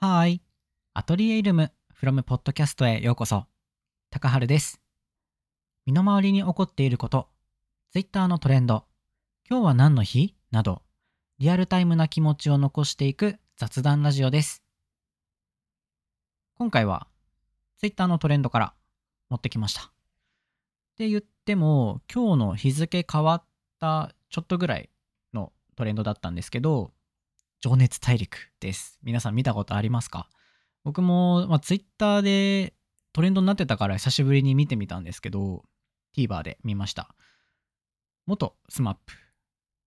[0.00, 0.40] はい。
[0.94, 3.46] アトリエイルム from ポッドキャストへようこそ。
[4.10, 4.80] 高春です。
[5.86, 7.26] 身の回りに起こっていること、
[7.90, 8.84] Twitter のトレンド、
[9.50, 10.36] 今日は何の日？
[10.52, 10.82] など、
[11.40, 14.62] リアルタイムな気持ちを残していく雑談ラジオです。
[16.54, 17.08] 今回は
[17.78, 18.74] Twitter のトレンドから
[19.30, 19.82] 持ってきました。
[19.82, 19.84] っ
[20.96, 23.44] て言っても、今日の日付変わっ
[23.80, 24.90] たちょっとぐらい
[25.34, 26.92] のトレンドだったんですけど、
[27.60, 29.00] 情熱大陸です。
[29.02, 30.28] 皆さん見たことありますか？
[30.84, 32.74] 僕も、まあ、Twitter で
[33.12, 35.64] トレンドになってたから久しぶりに見てみたんですけど、
[36.16, 37.14] TVer で見ました。
[38.26, 38.96] 元 SMAP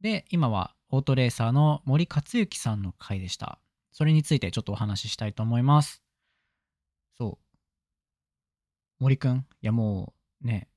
[0.01, 3.59] で、今はオートレーサーの森克行さんの回でした。
[3.93, 6.03] それについてちょっとお話ししたいと思います。
[7.17, 7.45] そう。
[8.99, 9.37] 森くん？
[9.37, 10.67] いやもうね、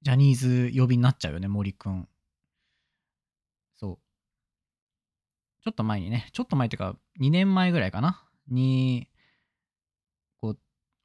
[0.00, 2.08] ジャニーズ呼びになっちゃうよね、森くん。
[3.76, 3.98] そう。
[5.62, 8.24] ちょっと前にね、ちょっと前っていうか、2年前ぐらいかな？
[8.48, 9.08] に、
[10.40, 10.58] こう、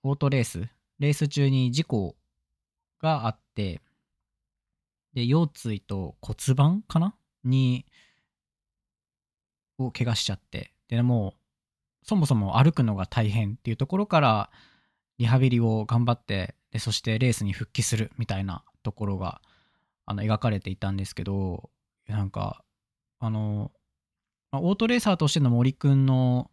[0.03, 2.15] オートレース、レース中に事故
[3.01, 3.81] があって、
[5.13, 7.15] で、腰椎と骨盤かな？
[7.43, 7.85] に、
[9.77, 14.51] を怪我しちゃって、で、もう、そもそも歩くのが大変っていうところから、
[15.17, 19.41] リハビリを頑張って、で、そしてレースに復帰するみたいなところが、
[20.05, 21.69] あの、描かれていたんですけど、
[22.07, 22.63] なんか、
[23.19, 23.71] あの、
[24.55, 26.49] まあオートレーサーとしての森くんの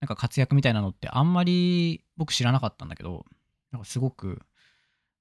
[0.00, 3.26] なんか活躍みたいなのってあんまり僕知らなかったんだけど
[3.72, 4.40] なんかすごく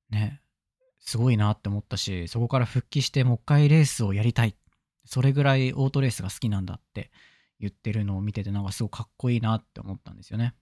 [0.09, 0.41] ね
[0.99, 4.55] すごいなって思ったしそこから復帰してもう一回レースをやりたい
[5.05, 7.11] それぐらいオートレースが好きなんだって
[7.59, 10.53] 言ってるのを見ててなんかすごくかっこいいなって思ったんですよね。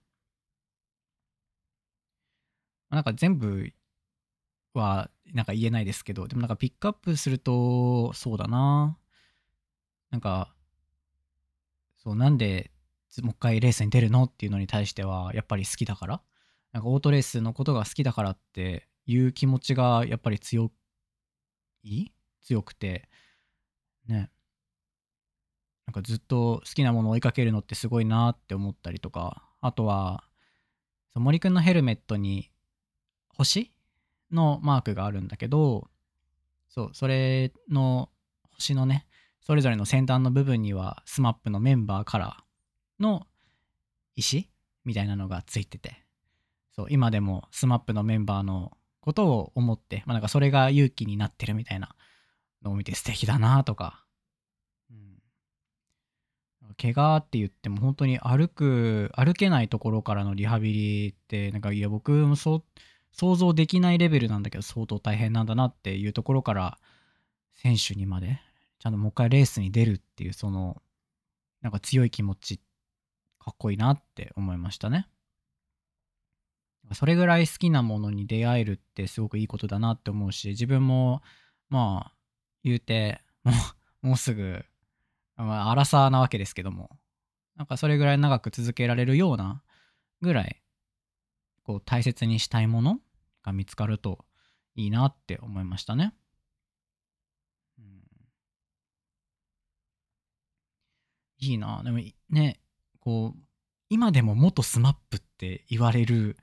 [2.90, 3.70] なんか全部
[4.72, 8.96] はなんか言えないですけどでもなんかピックアップするとそうだな
[10.10, 10.55] なんか
[12.06, 12.70] そうなんで
[13.20, 16.22] もう一回レースに出るのっていうのに対してはやっぱり好きだから。
[16.72, 20.70] なんかオートレースのことが好きだからっていう気持ちがやっぱり強
[21.82, 22.10] い？
[22.42, 23.08] 強くて。
[24.06, 24.30] ね。
[25.86, 29.42] なんかずっと好きなものを追いかけるのってすごいなって思ったりとか。
[29.60, 30.22] あとは
[31.14, 32.52] 森くんのヘルメットに
[33.30, 33.72] 星
[34.30, 35.88] のマークがあるんだけど
[36.68, 38.10] そうそれの
[38.52, 39.05] 星のね
[39.46, 43.26] それぞれの先端の部分には SMAP のメンバーカラーの
[44.16, 44.50] 石
[44.84, 46.06] みたいなのがついてて。
[46.76, 51.94] そう今でも SMAP のメンバーのことを思って、まあ、なんかそれが勇気になってるみたいな
[52.62, 54.04] のを見て素敵だなとか、
[54.90, 55.18] うん、
[56.76, 62.64] 怪我って言っても本当に歩く歩けないところからのリハビリってなんかいや僕もそう
[63.10, 66.78] 想像できないレベルなんだけど相当大変なんだなっていうところから
[67.54, 68.38] 選手にまで
[68.78, 70.82] ちゃんともう一回レースに出るっていうその
[71.62, 72.60] なんか強い気持ち
[73.38, 75.08] かっこいいなって思いましたね。
[76.92, 81.20] それぐらい好きなものに出会えるってすごくいいことだなって思うし自分も
[81.68, 82.16] まあ
[82.62, 83.52] 言うても
[84.02, 84.64] うもうすぐ、
[85.36, 86.90] まあ、荒さなわけですけども
[87.56, 89.62] なんかそれぐらい長く続けられるような
[90.20, 90.62] ぐらい
[91.64, 93.00] こう大切にしたいもの
[93.42, 94.24] が見つかると
[94.76, 96.14] いいなって思いましたね。
[97.78, 98.02] うん
[101.38, 101.98] いいなでも
[102.30, 102.60] ね
[103.00, 103.40] こう
[103.88, 104.94] 今でも元 SMAP っ
[105.38, 106.36] て言われる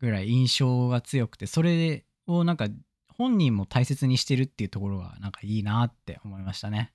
[0.00, 2.68] ぐらい印象が強くてそれをなんか
[3.16, 6.92] 本人も大切にしてるっていうところがなんかいいなって思いましたね。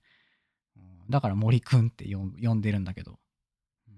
[1.10, 3.20] だから森くんって呼んでるんだけど。
[3.88, 3.96] うん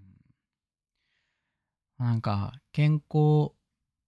[1.98, 3.54] なんか健康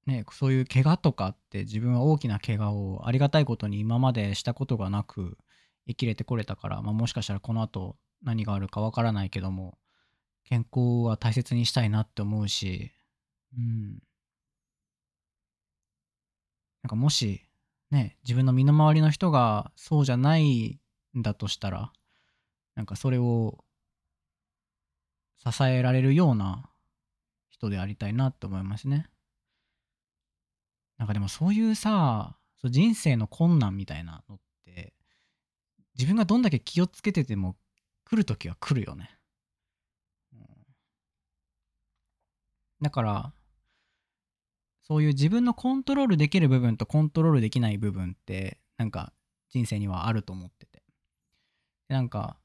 [0.05, 5.37] ねそういう怪我とかって自分は大きな怪我をありがたいことに今までしたことがなく
[5.87, 9.77] 生きれてこれたから、まあ、もしかしたらこの後何があるかわからないけども
[10.49, 12.91] 健康は大切にしたいなって思うし、
[13.55, 13.99] うん。
[16.81, 17.41] なんかもし、
[17.91, 20.79] ね、自分の身の回りの人がそうじゃない
[21.15, 21.93] んだとしたら、
[22.75, 23.63] なんかそれを
[25.37, 26.69] 支えられるような
[27.49, 29.07] 人でありたいなって思いますね。
[30.97, 34.93] なんかでもそういうさ、人生の困難みたいなのって、
[35.95, 37.55] 自分がどんだけ気をつけてても
[38.09, 39.19] 来るときは来るよね。
[42.81, 43.33] だから、
[44.81, 49.13] そういう自分のコントロールできる部分とコントロールできない部分って、なんか
[49.49, 50.81] 人生にはあると思ってて。
[51.89, 52.37] でなんか、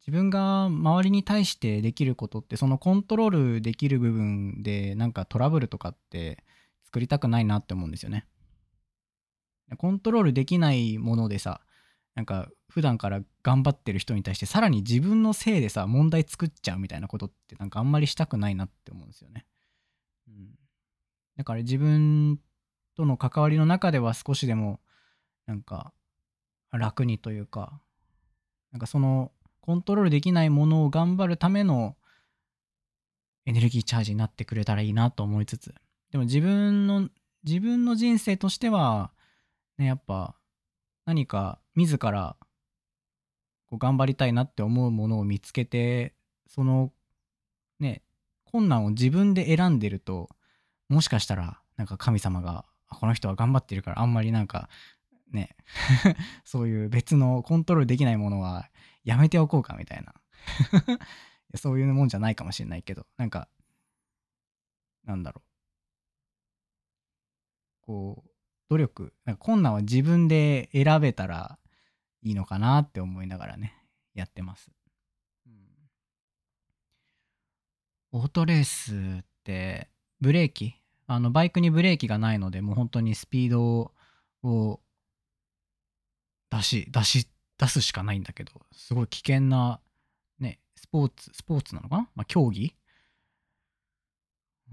[0.00, 6.44] 自分が周りに対してできることって、そのコントロールできる部分で、なんかトラブルとかって
[6.84, 8.26] 作りたくないなって思うんですよね。
[9.78, 11.60] コントロールできないものでさ、
[12.14, 19.44] なんか普段から頑張ってる人に対してさらに自分のせいでさ問題作っちゃうみたいなことってなんかあんまりしたくないなって思うんですよね。
[20.28, 20.50] うん、
[21.36, 22.38] だから自分
[22.96, 24.80] との関わりの中では少しでも
[25.46, 25.92] なんか
[26.70, 27.80] 楽にというか
[28.72, 31.96] なんかそのコントロールできないものを頑張るための
[33.46, 35.74] エネルギーチャージになってくれたらいいなと思いつつ
[36.12, 37.08] でも自分の
[37.42, 39.10] 自分の人生としては
[39.78, 40.36] ねやっぱ
[41.04, 42.36] 何か自ら
[43.70, 46.14] こう頑張りたいなって思うものを見つけて
[46.46, 46.92] その
[47.78, 48.02] ね
[48.44, 50.28] 困難を自分で選んでると
[50.88, 54.68] もしかしたらなんか神様がこの人は頑張ってるからあんまりなんか
[55.32, 55.56] ね
[56.44, 58.68] そういう別のコントロールできないものは
[59.04, 60.14] やめておこうかみたいな。
[61.56, 63.48] そういうもんじゃないかもしれないけどなんか
[65.04, 65.50] なんだろう。
[67.82, 68.30] こう
[68.68, 71.58] 努力なんか困難は自分で選べたら
[72.22, 73.74] いいのかなって思いながらね
[74.14, 74.70] やってます、
[75.46, 75.52] うん、
[78.12, 79.88] オートレースって
[80.20, 80.74] ブレーキ？
[81.06, 83.90] あのバイクにブレーキがないのでもう本当にスピード
[84.42, 84.80] を
[86.50, 87.28] 出し出し
[87.58, 89.80] 出すしかないんだけどすごい危険な
[90.38, 92.74] ねスポーツスポーツなのかな、まあ、競技、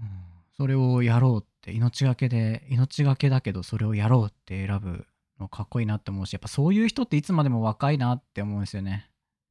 [0.00, 0.08] うん、
[0.56, 5.06] それをやろうって命がけで命がけだけどそれをやろうって選ぶ
[5.46, 9.08] かっこいいなって思うし、やっぱそういう人っていつまでも若いなって思うんですよね。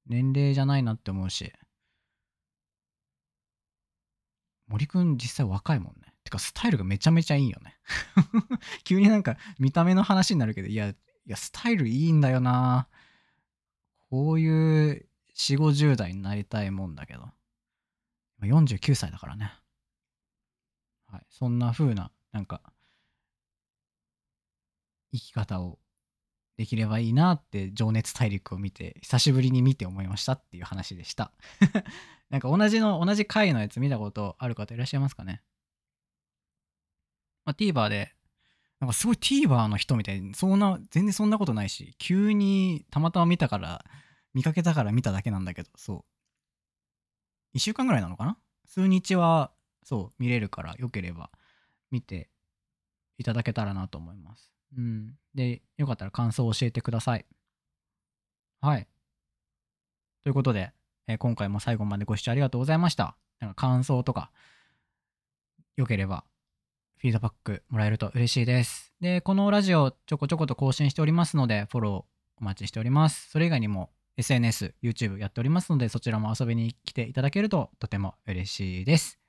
[0.08, 1.54] 年齢じゃないなって思うし。
[4.68, 6.14] 森くん実際若いもんね。
[6.26, 7.78] てかスタイルがめちゃめちゃいいよね。
[8.84, 10.96] 急になんか見た目の話になるけど、いや、い
[11.26, 12.90] や、スタイルいいんだよな。
[14.10, 17.30] こういう4、50代になりたいもんだけど。
[18.42, 19.54] 49歳だからね。
[21.08, 21.26] はい。
[21.30, 22.62] そんな風な、なんか、
[25.14, 25.80] 生き方を
[26.58, 31.32] できればいいなって情熱大陸を見て久しぶりに見て思いましたっていう話でした。
[32.30, 35.42] なんか同じの同じ回のやつ見たことある方いらっしゃいますかね、
[37.46, 38.16] まあ、TVer で
[38.80, 43.86] なんかすごい TVer の人みたいにそんな全然そんなことないし急にたまたま見たから
[44.34, 46.06] 見かけたから見ただけなんだけどそ
[47.54, 47.58] う。
[47.58, 48.38] 1週間ぐらいなのかな？
[48.66, 49.52] 数日は
[49.84, 51.32] そう見れるからよければ
[51.92, 52.30] 見て
[53.18, 54.57] いただけたらなと思います。
[54.76, 55.14] うん。
[55.34, 57.26] で、よかったら感想を教えてください。
[58.62, 58.88] はい。
[60.24, 60.72] ということで、
[61.08, 63.16] えー、今回も最後までご視聴ありがとうございました。
[63.40, 64.32] なんか感想とか、
[65.78, 66.26] よければ、
[66.98, 68.94] フィードバックもらえると嬉しいです。
[69.00, 73.30] で、このラジオちょこちょこと更新しておりますので、フォローお待ちしております。
[73.30, 79.20] それ以外にも SNS、YouTube やっておりますので、そちらも遊びに来ていただけるととても嬉しいです。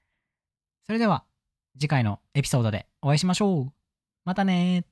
[0.86, 1.24] それでは、
[1.78, 3.72] 次回のエピソードでお会いしましょう。
[4.24, 4.84] またね